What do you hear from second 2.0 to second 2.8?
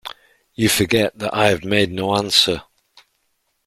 answer.